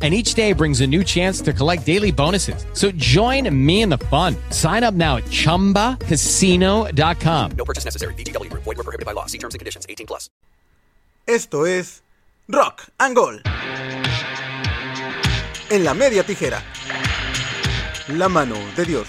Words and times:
and 0.00 0.14
each 0.14 0.34
day 0.34 0.52
brings 0.52 0.80
a 0.80 0.86
new 0.86 1.02
chance 1.02 1.40
to 1.40 1.52
collect 1.52 1.84
daily 1.84 2.12
bonuses. 2.12 2.64
So 2.72 2.92
join 2.92 3.52
me 3.52 3.82
in 3.82 3.88
the 3.88 3.98
fun. 3.98 4.36
Sign 4.50 4.84
up 4.84 4.94
now 4.94 5.16
at 5.16 5.24
ChumbaCasino.com. 5.24 7.50
No 7.56 7.64
purchase 7.64 7.84
necessary. 7.84 8.14
BGW. 8.14 8.48
Void 8.52 8.64
were 8.64 8.76
prohibited 8.76 9.06
by 9.06 9.12
law. 9.12 9.26
See 9.26 9.38
terms 9.38 9.56
and 9.56 9.58
conditions. 9.58 9.86
18 9.88 10.06
plus. 10.06 10.30
Esto 11.26 11.66
es 11.66 12.04
Rock 12.48 12.90
and 13.00 13.16
Gold. 13.16 13.42
En 15.70 15.84
la 15.84 15.94
media 15.94 16.22
tijera. 16.22 16.62
La 18.08 18.28
mano 18.28 18.54
de 18.76 18.84
Dios. 18.84 19.08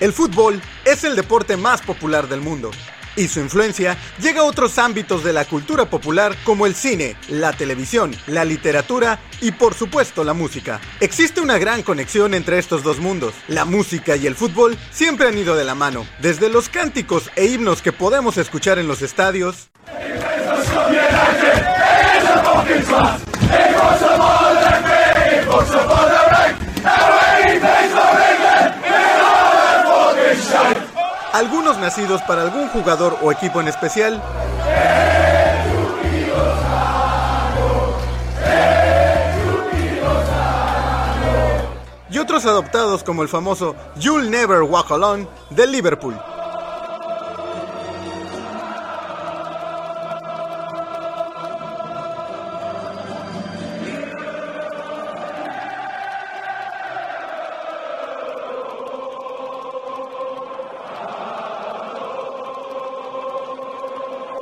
El 0.00 0.12
fútbol 0.12 0.60
es 0.84 1.04
el 1.04 1.14
deporte 1.16 1.56
más 1.56 1.80
popular 1.80 2.28
del 2.28 2.42
mundo 2.42 2.70
y 3.16 3.28
su 3.28 3.40
influencia 3.40 3.96
llega 4.20 4.40
a 4.40 4.44
otros 4.44 4.78
ámbitos 4.78 5.24
de 5.24 5.32
la 5.32 5.44
cultura 5.44 5.88
popular 5.90 6.36
como 6.44 6.66
el 6.66 6.74
cine, 6.74 7.16
la 7.28 7.52
televisión, 7.52 8.14
la 8.26 8.44
literatura 8.44 9.18
y 9.40 9.52
por 9.52 9.74
supuesto 9.74 10.24
la 10.24 10.34
música. 10.34 10.80
Existe 11.00 11.40
una 11.40 11.58
gran 11.58 11.82
conexión 11.82 12.34
entre 12.34 12.58
estos 12.58 12.82
dos 12.82 12.98
mundos. 12.98 13.34
La 13.48 13.64
música 13.64 14.16
y 14.16 14.26
el 14.26 14.34
fútbol 14.34 14.76
siempre 14.90 15.28
han 15.28 15.38
ido 15.38 15.56
de 15.56 15.64
la 15.64 15.74
mano, 15.74 16.06
desde 16.20 16.48
los 16.48 16.68
cánticos 16.68 17.30
e 17.36 17.46
himnos 17.46 17.82
que 17.82 17.92
podemos 17.92 18.36
escuchar 18.38 18.78
en 18.78 18.88
los 18.88 19.02
estadios. 19.02 19.70
Algunos 31.36 31.76
nacidos 31.76 32.22
para 32.22 32.40
algún 32.40 32.68
jugador 32.68 33.18
o 33.20 33.30
equipo 33.30 33.60
en 33.60 33.68
especial. 33.68 34.22
Y 42.10 42.18
otros 42.18 42.46
adoptados 42.46 43.04
como 43.04 43.22
el 43.22 43.28
famoso 43.28 43.76
You'll 43.96 44.30
Never 44.30 44.62
Walk 44.62 44.90
Alone 44.90 45.28
de 45.50 45.66
Liverpool. 45.66 46.16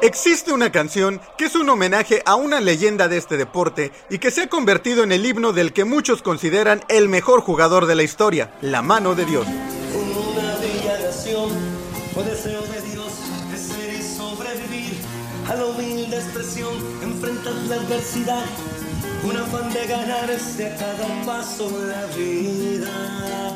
Existe 0.04 0.52
una 0.52 0.70
canción 0.70 1.18
que 1.38 1.46
es 1.46 1.54
un 1.54 1.66
homenaje 1.70 2.20
a 2.26 2.34
una 2.34 2.60
leyenda 2.60 3.08
de 3.08 3.16
este 3.16 3.38
deporte 3.38 3.90
y 4.10 4.18
que 4.18 4.30
se 4.30 4.42
ha 4.42 4.48
convertido 4.48 5.02
en 5.02 5.12
el 5.12 5.24
himno 5.24 5.54
del 5.54 5.72
que 5.72 5.86
muchos 5.86 6.20
consideran 6.20 6.82
el 6.88 7.08
mejor 7.08 7.40
jugador 7.40 7.86
de 7.86 7.94
la 7.94 8.02
historia, 8.02 8.52
la 8.60 8.82
mano 8.82 9.14
de 9.14 9.24
Dios. 9.24 9.46
Una 9.46 10.60
de 20.58 20.68
cada 20.76 21.24
paso 21.24 21.70
la 21.88 22.04
vida. 22.14 23.53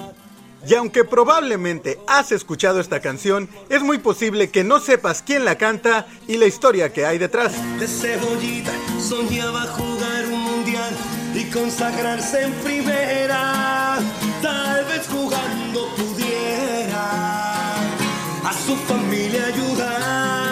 Y 0.66 0.74
aunque 0.74 1.04
probablemente 1.04 1.98
has 2.06 2.32
escuchado 2.32 2.80
esta 2.80 3.00
canción, 3.00 3.48
es 3.68 3.82
muy 3.82 3.98
posible 3.98 4.50
que 4.50 4.64
no 4.64 4.80
sepas 4.80 5.22
quién 5.22 5.44
la 5.44 5.56
canta 5.56 6.06
y 6.26 6.36
la 6.36 6.46
historia 6.46 6.92
que 6.92 7.06
hay 7.06 7.18
detrás. 7.18 7.52
De 7.78 7.86
cebollita 7.86 8.72
soñaba 9.00 9.66
jugar 9.66 10.26
un 10.26 10.40
mundial 10.40 10.94
y 11.34 11.44
consagrarse 11.44 12.42
en 12.42 12.52
primera. 12.54 13.98
Tal 14.42 14.84
vez 14.86 15.06
jugando 15.08 15.88
pudiera 15.96 17.74
a 18.44 18.52
su 18.66 18.76
familia 18.76 19.46
ayudar. 19.46 20.47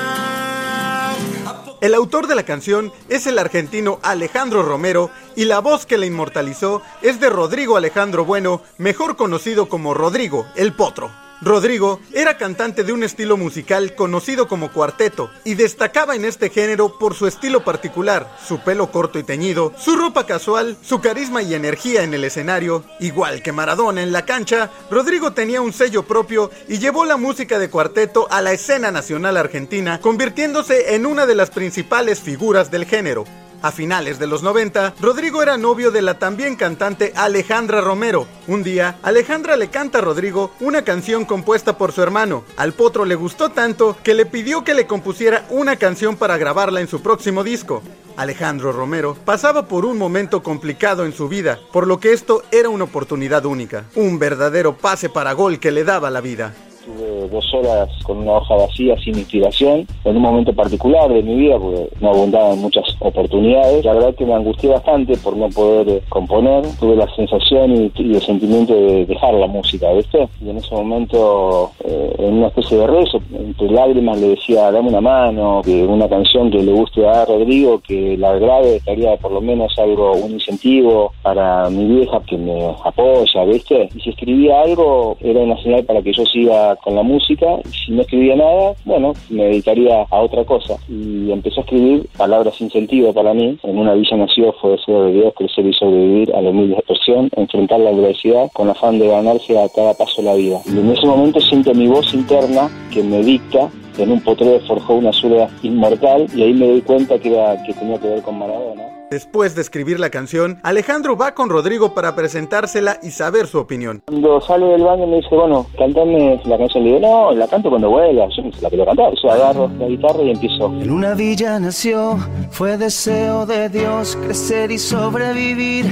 El 1.80 1.94
autor 1.94 2.26
de 2.26 2.34
la 2.34 2.44
canción 2.44 2.90
es 3.10 3.26
el 3.26 3.38
argentino 3.38 3.98
Alejandro 4.02 4.62
Romero 4.62 5.10
y 5.34 5.44
la 5.44 5.60
voz 5.60 5.84
que 5.84 5.98
la 5.98 6.06
inmortalizó 6.06 6.80
es 7.02 7.20
de 7.20 7.28
Rodrigo 7.28 7.76
Alejandro 7.76 8.24
Bueno, 8.24 8.62
mejor 8.78 9.16
conocido 9.16 9.68
como 9.68 9.92
Rodrigo, 9.92 10.46
el 10.56 10.72
Potro. 10.72 11.25
Rodrigo 11.42 12.00
era 12.14 12.38
cantante 12.38 12.82
de 12.82 12.92
un 12.92 13.04
estilo 13.04 13.36
musical 13.36 13.94
conocido 13.94 14.48
como 14.48 14.72
cuarteto 14.72 15.30
y 15.44 15.54
destacaba 15.54 16.16
en 16.16 16.24
este 16.24 16.48
género 16.48 16.98
por 16.98 17.14
su 17.14 17.26
estilo 17.26 17.62
particular, 17.62 18.34
su 18.46 18.60
pelo 18.60 18.90
corto 18.90 19.18
y 19.18 19.22
teñido, 19.22 19.72
su 19.76 19.96
ropa 19.96 20.24
casual, 20.26 20.78
su 20.82 21.00
carisma 21.00 21.42
y 21.42 21.54
energía 21.54 22.02
en 22.02 22.14
el 22.14 22.24
escenario. 22.24 22.84
Igual 23.00 23.42
que 23.42 23.52
Maradona 23.52 24.02
en 24.02 24.12
la 24.12 24.24
cancha, 24.24 24.70
Rodrigo 24.90 25.34
tenía 25.34 25.60
un 25.60 25.74
sello 25.74 26.04
propio 26.04 26.50
y 26.68 26.78
llevó 26.78 27.04
la 27.04 27.18
música 27.18 27.58
de 27.58 27.68
cuarteto 27.68 28.26
a 28.30 28.40
la 28.40 28.52
escena 28.52 28.90
nacional 28.90 29.36
argentina, 29.36 30.00
convirtiéndose 30.00 30.94
en 30.94 31.04
una 31.04 31.26
de 31.26 31.34
las 31.34 31.50
principales 31.50 32.20
figuras 32.20 32.70
del 32.70 32.86
género. 32.86 33.24
A 33.62 33.72
finales 33.72 34.18
de 34.18 34.26
los 34.26 34.42
90, 34.42 34.94
Rodrigo 35.00 35.42
era 35.42 35.56
novio 35.56 35.90
de 35.90 36.02
la 36.02 36.18
también 36.18 36.56
cantante 36.56 37.12
Alejandra 37.16 37.80
Romero. 37.80 38.26
Un 38.46 38.62
día, 38.62 38.98
Alejandra 39.02 39.56
le 39.56 39.68
canta 39.68 39.98
a 39.98 40.02
Rodrigo 40.02 40.52
una 40.60 40.82
canción 40.82 41.24
compuesta 41.24 41.76
por 41.78 41.92
su 41.92 42.02
hermano. 42.02 42.44
Al 42.56 42.72
potro 42.72 43.04
le 43.04 43.14
gustó 43.14 43.50
tanto 43.50 43.96
que 44.02 44.14
le 44.14 44.26
pidió 44.26 44.64
que 44.64 44.74
le 44.74 44.86
compusiera 44.86 45.46
una 45.50 45.76
canción 45.76 46.16
para 46.16 46.36
grabarla 46.36 46.80
en 46.80 46.88
su 46.88 47.02
próximo 47.02 47.42
disco. 47.42 47.82
Alejandro 48.16 48.72
Romero 48.72 49.14
pasaba 49.24 49.66
por 49.66 49.84
un 49.84 49.98
momento 49.98 50.42
complicado 50.42 51.04
en 51.04 51.12
su 51.12 51.28
vida, 51.28 51.58
por 51.72 51.86
lo 51.86 52.00
que 52.00 52.12
esto 52.12 52.42
era 52.50 52.68
una 52.68 52.84
oportunidad 52.84 53.44
única, 53.44 53.84
un 53.94 54.18
verdadero 54.18 54.76
pase 54.76 55.08
para 55.10 55.32
gol 55.32 55.58
que 55.58 55.70
le 55.70 55.84
daba 55.84 56.10
la 56.10 56.20
vida. 56.20 56.54
Tuve 56.86 57.28
dos 57.28 57.52
horas 57.52 57.88
con 58.04 58.18
una 58.18 58.34
hoja 58.34 58.54
vacía 58.54 58.96
sin 58.98 59.18
inspiración 59.18 59.84
en 60.04 60.16
un 60.16 60.22
momento 60.22 60.52
particular 60.52 61.12
de 61.12 61.20
mi 61.20 61.34
vida 61.34 61.58
porque 61.58 61.88
no 62.00 62.10
abundaban 62.10 62.60
muchas 62.60 62.84
oportunidades. 63.00 63.84
La 63.84 63.94
verdad 63.94 64.14
que 64.14 64.24
me 64.24 64.34
angustié 64.34 64.70
bastante 64.70 65.16
por 65.16 65.36
no 65.36 65.48
poder 65.48 65.88
eh, 65.88 66.02
componer. 66.08 66.64
Tuve 66.78 66.94
la 66.94 67.12
sensación 67.16 67.72
y, 67.76 67.92
y, 67.96 68.14
el 68.14 68.22
sentimiento 68.22 68.72
de 68.72 69.04
dejar 69.04 69.34
la 69.34 69.48
música, 69.48 69.92
¿viste? 69.94 70.28
Y 70.40 70.48
en 70.48 70.58
ese 70.58 70.72
momento, 70.76 71.72
eh, 71.82 72.14
en 72.20 72.34
una 72.34 72.46
especie 72.48 72.78
de 72.78 72.86
rezo, 72.86 73.20
entre 73.34 73.68
lágrimas 73.68 74.20
le 74.20 74.28
decía, 74.28 74.70
dame 74.70 74.90
una 74.90 75.00
mano, 75.00 75.62
que 75.64 75.82
una 75.82 76.08
canción 76.08 76.52
que 76.52 76.62
le 76.62 76.72
guste 76.72 77.04
a 77.04 77.24
Rodrigo, 77.24 77.80
que 77.80 78.16
la 78.16 78.38
grave, 78.38 78.80
que 78.84 78.92
haría 78.92 79.16
por 79.16 79.32
lo 79.32 79.40
menos 79.40 79.76
algo, 79.80 80.12
un 80.12 80.34
incentivo 80.34 81.12
para 81.22 81.68
mi 81.68 81.84
vieja 81.96 82.22
que 82.28 82.36
me 82.36 82.64
apoya, 82.84 83.42
¿viste? 83.44 83.88
Y 83.92 84.00
si 84.00 84.10
escribía 84.10 84.60
algo, 84.60 85.16
era 85.20 85.40
una 85.40 85.60
señal 85.64 85.84
para 85.84 86.00
que 86.00 86.12
yo 86.12 86.24
siga 86.26 86.75
con 86.82 86.94
la 86.94 87.02
música, 87.02 87.46
si 87.64 87.92
no 87.92 88.02
escribía 88.02 88.36
nada, 88.36 88.74
bueno, 88.84 89.12
me 89.30 89.44
dedicaría 89.44 90.02
a 90.10 90.20
otra 90.20 90.44
cosa. 90.44 90.76
Y 90.88 91.30
empecé 91.30 91.60
a 91.60 91.62
escribir 91.62 92.08
palabras 92.16 92.56
sin 92.56 92.70
sentido 92.70 93.12
para 93.12 93.34
mí. 93.34 93.58
En 93.62 93.78
una 93.78 93.94
villa 93.94 94.16
nació 94.16 94.52
fue 94.54 94.72
deseo 94.72 95.04
de 95.04 95.12
Dios 95.12 95.34
crecer 95.36 95.66
y 95.66 95.72
sobrevivir 95.72 96.34
a 96.34 96.40
la 96.40 96.50
humilde 96.50 96.76
expresión, 96.76 97.30
enfrentar 97.36 97.80
la 97.80 97.90
adversidad 97.90 98.50
con 98.52 98.70
afán 98.70 98.98
de 98.98 99.08
ganarse 99.08 99.58
a 99.58 99.68
cada 99.68 99.94
paso 99.94 100.22
la 100.22 100.34
vida. 100.34 100.60
Y 100.66 100.78
en 100.78 100.90
ese 100.90 101.06
momento 101.06 101.40
siento 101.40 101.74
mi 101.74 101.88
voz 101.88 102.12
interna 102.14 102.68
que 102.92 103.02
me 103.02 103.22
dicta 103.22 103.70
en 103.98 104.12
un 104.12 104.20
potrero 104.20 104.60
forjó 104.66 104.94
una 104.94 105.12
soledad 105.12 105.48
inmortal 105.62 106.26
y 106.34 106.42
ahí 106.42 106.52
me 106.52 106.68
doy 106.68 106.82
cuenta 106.82 107.18
que, 107.18 107.32
era, 107.32 107.62
que 107.62 107.72
tenía 107.72 107.98
que 107.98 108.08
ver 108.08 108.22
con 108.22 108.38
Maradona. 108.38 108.95
Después 109.10 109.54
de 109.54 109.62
escribir 109.62 110.00
la 110.00 110.10
canción, 110.10 110.58
Alejandro 110.64 111.16
va 111.16 111.32
con 111.32 111.48
Rodrigo 111.48 111.94
para 111.94 112.16
presentársela 112.16 112.98
y 113.04 113.10
saber 113.10 113.46
su 113.46 113.58
opinión. 113.58 114.02
Cuando 114.06 114.40
sale 114.40 114.66
del 114.66 114.82
baño 114.82 115.06
me 115.06 115.16
dice, 115.16 115.28
bueno, 115.30 115.64
cantame 115.78 116.40
la 116.44 116.58
canción. 116.58 116.82
Le 116.82 116.94
digo, 116.94 117.00
no, 117.00 117.32
la 117.32 117.46
canto 117.46 117.70
cuando 117.70 117.88
vuelva, 117.88 118.26
yo 118.36 118.42
no 118.42 118.52
sé 118.52 118.62
la 118.62 118.68
quiero 118.68 118.84
cantar. 118.84 119.12
Yo 119.22 119.30
agarro 119.30 119.70
la 119.78 119.86
guitarra 119.86 120.22
y 120.22 120.30
empiezo. 120.32 120.66
En 120.80 120.90
una 120.90 121.14
villa 121.14 121.60
nació, 121.60 122.18
fue 122.50 122.76
deseo 122.76 123.46
de 123.46 123.68
Dios 123.68 124.16
crecer 124.16 124.72
y 124.72 124.78
sobrevivir 124.78 125.86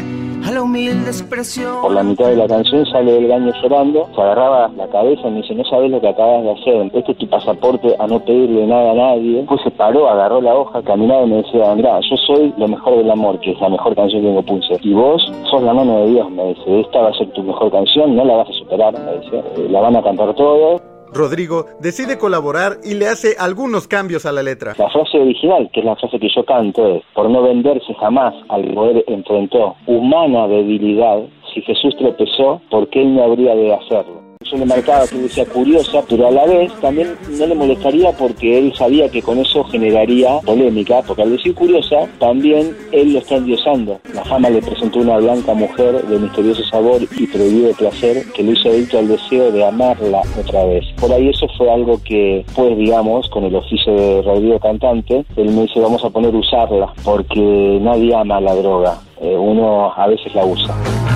a 0.46 0.50
la 0.52 0.62
humilde 0.62 1.06
expresión. 1.06 1.80
Por 1.82 1.92
la 1.92 2.02
mitad 2.02 2.26
de 2.26 2.36
la 2.36 2.46
canción 2.46 2.84
sale 2.86 3.12
del 3.12 3.28
baño 3.28 3.52
llorando, 3.62 4.08
se 4.14 4.20
agarraba 4.20 4.70
la 4.76 4.86
cabeza 4.88 5.28
y 5.28 5.30
me 5.30 5.36
dice, 5.42 5.54
no 5.54 5.64
sabes 5.64 5.90
lo 5.90 6.00
que 6.00 6.08
acabas 6.08 6.42
de 6.42 6.50
hacer, 6.52 6.90
este 6.92 7.12
es 7.12 7.18
tu 7.18 7.28
pasaporte 7.28 7.94
a 7.98 8.06
no 8.06 8.20
pedirle 8.20 8.66
nada 8.66 8.90
a 8.90 8.94
nadie. 8.94 9.38
Después 9.38 9.60
se 9.62 9.70
paró, 9.70 10.08
agarró 10.08 10.40
la 10.40 10.54
hoja, 10.54 10.82
caminaba 10.82 11.22
y 11.22 11.30
me 11.30 11.36
decía, 11.36 11.74
mira, 11.74 11.98
yo 12.00 12.16
soy 12.26 12.52
lo 12.58 12.68
mejor 12.68 12.96
del 12.98 13.10
amor, 13.10 13.40
que 13.40 13.52
es 13.52 13.60
la 13.60 13.68
mejor 13.68 13.94
canción 13.94 14.22
que 14.22 14.30
me 14.30 14.42
puse. 14.42 14.78
Y 14.82 14.92
vos 14.92 15.22
sos 15.50 15.62
la 15.62 15.72
mano 15.72 16.00
de 16.00 16.06
Dios, 16.08 16.30
me 16.30 16.44
dice, 16.54 16.80
esta 16.80 17.00
va 17.00 17.08
a 17.08 17.14
ser 17.14 17.30
tu 17.32 17.42
mejor 17.42 17.70
canción, 17.70 18.14
no 18.14 18.24
la 18.24 18.36
vas 18.36 18.50
a 18.50 18.52
superar, 18.52 18.92
me 18.92 19.18
dice, 19.20 19.36
"Eh, 19.56 19.68
la 19.70 19.80
van 19.80 19.96
a 19.96 20.02
cantar 20.02 20.34
todos. 20.34 20.82
Rodrigo 21.14 21.66
decide 21.80 22.18
colaborar 22.18 22.78
y 22.84 22.94
le 22.94 23.06
hace 23.06 23.36
algunos 23.38 23.86
cambios 23.86 24.26
a 24.26 24.32
la 24.32 24.42
letra. 24.42 24.74
La 24.76 24.90
frase 24.90 25.18
original, 25.18 25.70
que 25.72 25.80
es 25.80 25.86
la 25.86 25.96
frase 25.96 26.18
que 26.18 26.28
yo 26.34 26.44
canto, 26.44 26.96
es, 26.96 27.02
por 27.14 27.30
no 27.30 27.42
venderse 27.42 27.94
jamás 27.94 28.34
al 28.48 28.64
poder 28.74 29.04
enfrentó 29.06 29.76
humana 29.86 30.48
debilidad, 30.48 31.20
si 31.52 31.62
Jesús 31.62 31.96
tropezó, 31.96 32.60
¿por 32.70 32.88
qué 32.88 33.02
él 33.02 33.14
no 33.14 33.22
habría 33.22 33.54
de 33.54 33.72
hacerlo? 33.72 34.23
Yo 34.50 34.58
le 34.58 34.66
marcaba 34.66 35.06
que 35.06 35.16
decía 35.16 35.44
curiosa, 35.46 36.02
pero 36.08 36.28
a 36.28 36.30
la 36.30 36.44
vez 36.44 36.72
también 36.80 37.16
no 37.30 37.46
le 37.46 37.54
molestaría 37.54 38.12
porque 38.12 38.58
él 38.58 38.74
sabía 38.76 39.08
que 39.08 39.22
con 39.22 39.38
eso 39.38 39.64
generaría 39.64 40.38
polémica, 40.40 41.02
porque 41.06 41.22
al 41.22 41.30
decir 41.30 41.54
curiosa, 41.54 42.06
también 42.18 42.76
él 42.92 43.14
lo 43.14 43.18
está 43.20 43.36
endiosando. 43.36 43.98
La 44.14 44.24
fama 44.24 44.50
le 44.50 44.60
presentó 44.60 45.00
una 45.00 45.16
blanca 45.16 45.54
mujer 45.54 46.04
de 46.06 46.18
misterioso 46.18 46.62
sabor 46.64 47.02
y 47.02 47.26
prohibido 47.26 47.72
placer 47.72 48.24
que 48.32 48.42
lo 48.42 48.52
hizo 48.52 48.68
adicto 48.68 48.98
al 48.98 49.08
deseo 49.08 49.50
de 49.50 49.64
amarla 49.64 50.22
otra 50.38 50.64
vez. 50.64 50.84
Por 51.00 51.12
ahí 51.12 51.28
eso 51.28 51.46
fue 51.56 51.70
algo 51.70 52.00
que, 52.04 52.44
pues 52.54 52.76
digamos, 52.76 53.28
con 53.30 53.44
el 53.44 53.54
oficio 53.54 53.94
de 53.94 54.22
Rodrigo 54.22 54.58
Cantante, 54.58 55.24
él 55.36 55.50
me 55.50 55.62
dice 55.62 55.80
vamos 55.80 56.04
a 56.04 56.10
poner 56.10 56.34
usarla, 56.34 56.92
porque 57.04 57.78
nadie 57.80 58.14
ama 58.14 58.40
la 58.40 58.54
droga, 58.54 58.98
eh, 59.20 59.36
uno 59.36 59.92
a 59.94 60.06
veces 60.06 60.34
la 60.34 60.44
usa. 60.44 60.74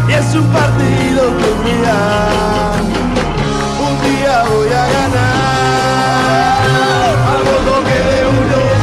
Y 0.08 0.12
es 0.12 0.34
un 0.34 0.46
partido 0.52 1.22
que 1.38 1.70
mira, 1.70 2.97
voy 4.44 4.69
a 4.69 4.88
ganar. 4.88 5.38
De 7.85 8.26
uno, 8.26 8.79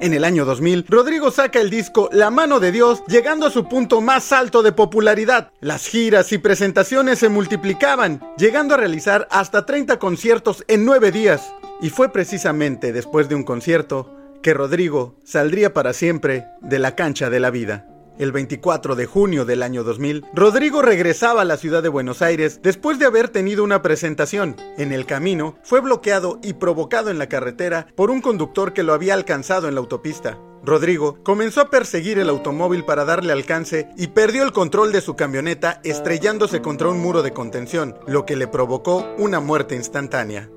En 0.00 0.12
el 0.12 0.24
año 0.24 0.44
2000, 0.44 0.84
Rodrigo 0.86 1.30
saca 1.30 1.60
el 1.60 1.70
disco 1.70 2.10
La 2.12 2.30
mano 2.30 2.60
de 2.60 2.72
Dios, 2.72 3.02
llegando 3.08 3.46
a 3.46 3.50
su 3.50 3.68
punto 3.68 4.02
más 4.02 4.32
alto 4.32 4.62
de 4.62 4.72
popularidad. 4.72 5.50
Las 5.60 5.86
giras 5.86 6.30
y 6.32 6.38
presentaciones 6.38 7.20
se 7.20 7.30
multiplicaban, 7.30 8.20
llegando 8.36 8.74
a 8.74 8.76
realizar 8.76 9.26
hasta 9.30 9.64
30 9.64 9.98
conciertos 9.98 10.62
en 10.68 10.84
9 10.84 11.10
días. 11.10 11.54
Y 11.80 11.88
fue 11.88 12.12
precisamente 12.12 12.92
después 12.92 13.30
de 13.30 13.34
un 13.34 13.44
concierto 13.44 14.14
que 14.42 14.52
Rodrigo 14.52 15.16
saldría 15.24 15.72
para 15.72 15.94
siempre 15.94 16.44
de 16.60 16.78
la 16.78 16.94
cancha 16.94 17.30
de 17.30 17.40
la 17.40 17.50
vida. 17.50 17.86
El 18.16 18.30
24 18.30 18.94
de 18.94 19.06
junio 19.06 19.44
del 19.44 19.60
año 19.64 19.82
2000, 19.82 20.26
Rodrigo 20.32 20.82
regresaba 20.82 21.42
a 21.42 21.44
la 21.44 21.56
ciudad 21.56 21.82
de 21.82 21.88
Buenos 21.88 22.22
Aires 22.22 22.60
después 22.62 23.00
de 23.00 23.06
haber 23.06 23.28
tenido 23.28 23.64
una 23.64 23.82
presentación. 23.82 24.54
En 24.78 24.92
el 24.92 25.04
camino, 25.04 25.56
fue 25.64 25.80
bloqueado 25.80 26.38
y 26.40 26.52
provocado 26.52 27.10
en 27.10 27.18
la 27.18 27.28
carretera 27.28 27.88
por 27.96 28.12
un 28.12 28.20
conductor 28.20 28.72
que 28.72 28.84
lo 28.84 28.92
había 28.92 29.14
alcanzado 29.14 29.66
en 29.66 29.74
la 29.74 29.80
autopista. 29.80 30.38
Rodrigo 30.62 31.24
comenzó 31.24 31.60
a 31.60 31.70
perseguir 31.70 32.20
el 32.20 32.28
automóvil 32.28 32.84
para 32.84 33.04
darle 33.04 33.32
alcance 33.32 33.88
y 33.96 34.06
perdió 34.06 34.44
el 34.44 34.52
control 34.52 34.92
de 34.92 35.00
su 35.00 35.16
camioneta 35.16 35.80
estrellándose 35.82 36.62
contra 36.62 36.88
un 36.88 37.00
muro 37.00 37.22
de 37.24 37.32
contención, 37.32 37.96
lo 38.06 38.26
que 38.26 38.36
le 38.36 38.46
provocó 38.46 39.04
una 39.18 39.40
muerte 39.40 39.74
instantánea. 39.74 40.48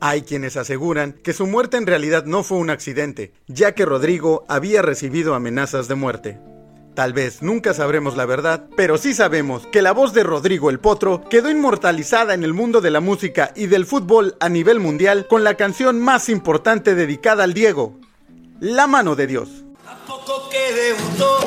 Hay 0.00 0.22
quienes 0.22 0.56
aseguran 0.56 1.14
que 1.24 1.32
su 1.32 1.48
muerte 1.48 1.76
en 1.76 1.86
realidad 1.86 2.24
no 2.24 2.44
fue 2.44 2.58
un 2.58 2.70
accidente, 2.70 3.32
ya 3.48 3.72
que 3.72 3.84
Rodrigo 3.84 4.44
había 4.48 4.80
recibido 4.80 5.34
amenazas 5.34 5.88
de 5.88 5.94
muerte. 5.96 6.38
Tal 6.94 7.12
vez 7.12 7.42
nunca 7.42 7.74
sabremos 7.74 8.16
la 8.16 8.24
verdad, 8.24 8.66
pero 8.76 8.98
sí 8.98 9.14
sabemos 9.14 9.66
que 9.66 9.82
la 9.82 9.90
voz 9.90 10.12
de 10.12 10.22
Rodrigo 10.22 10.70
el 10.70 10.78
Potro 10.78 11.24
quedó 11.28 11.50
inmortalizada 11.50 12.34
en 12.34 12.44
el 12.44 12.54
mundo 12.54 12.80
de 12.80 12.92
la 12.92 13.00
música 13.00 13.52
y 13.56 13.66
del 13.66 13.84
fútbol 13.84 14.36
a 14.38 14.48
nivel 14.48 14.78
mundial 14.78 15.26
con 15.26 15.42
la 15.42 15.54
canción 15.54 16.00
más 16.00 16.28
importante 16.28 16.94
dedicada 16.94 17.42
al 17.42 17.52
Diego, 17.52 17.98
La 18.60 18.86
mano 18.86 19.16
de 19.16 19.26
Dios. 19.26 19.48
poco 20.06 20.48
que 20.50 20.72
debutó. 20.72 21.38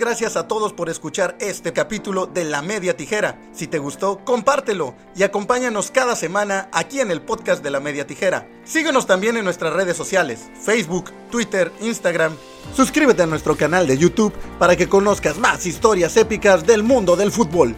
Gracias 0.00 0.36
a 0.36 0.48
todos 0.48 0.72
por 0.72 0.88
escuchar 0.88 1.36
este 1.40 1.74
capítulo 1.74 2.26
de 2.26 2.44
La 2.44 2.62
Media 2.62 2.96
Tijera. 2.96 3.38
Si 3.52 3.66
te 3.66 3.78
gustó, 3.78 4.24
compártelo 4.24 4.94
y 5.14 5.24
acompáñanos 5.24 5.90
cada 5.90 6.16
semana 6.16 6.70
aquí 6.72 7.00
en 7.00 7.10
el 7.10 7.20
podcast 7.20 7.62
de 7.62 7.70
La 7.70 7.80
Media 7.80 8.06
Tijera. 8.06 8.48
Síguenos 8.64 9.06
también 9.06 9.36
en 9.36 9.44
nuestras 9.44 9.74
redes 9.74 9.98
sociales, 9.98 10.48
Facebook, 10.64 11.12
Twitter, 11.30 11.70
Instagram. 11.82 12.34
Suscríbete 12.74 13.22
a 13.22 13.26
nuestro 13.26 13.56
canal 13.56 13.86
de 13.86 13.98
YouTube 13.98 14.32
para 14.58 14.74
que 14.74 14.88
conozcas 14.88 15.38
más 15.38 15.66
historias 15.66 16.16
épicas 16.16 16.66
del 16.66 16.82
mundo 16.82 17.14
del 17.14 17.30
fútbol. 17.30 17.76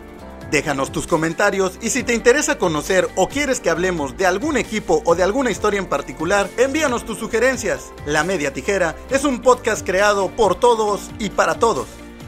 Déjanos 0.52 0.92
tus 0.92 1.08
comentarios 1.08 1.78
y 1.82 1.90
si 1.90 2.04
te 2.04 2.14
interesa 2.14 2.56
conocer 2.56 3.08
o 3.16 3.28
quieres 3.28 3.58
que 3.58 3.70
hablemos 3.70 4.16
de 4.16 4.26
algún 4.26 4.56
equipo 4.56 5.02
o 5.06 5.16
de 5.16 5.24
alguna 5.24 5.50
historia 5.50 5.80
en 5.80 5.86
particular, 5.86 6.48
envíanos 6.56 7.04
tus 7.04 7.18
sugerencias. 7.18 7.92
La 8.06 8.22
Media 8.22 8.52
Tijera 8.52 8.94
es 9.10 9.24
un 9.24 9.40
podcast 9.40 9.84
creado 9.84 10.30
por 10.30 10.54
todos 10.54 11.10
y 11.18 11.30
para 11.30 11.54
todos. 11.58 12.01